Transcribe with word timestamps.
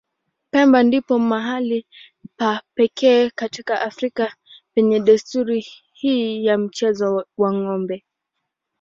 Pemba 0.51 0.79
ndipo 0.83 1.19
mahali 1.19 1.87
pa 2.37 2.61
pekee 2.75 3.29
katika 3.29 3.81
Afrika 3.81 4.35
penye 4.73 4.99
desturi 4.99 5.65
hii 5.93 6.45
ya 6.45 6.57
mchezo 6.57 7.25
wa 7.37 7.53
ng'ombe. 7.53 8.05